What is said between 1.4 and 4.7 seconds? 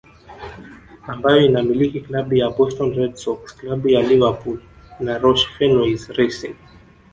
inamiliki Klabu ya Boston Red Sox klabu ya Liverpool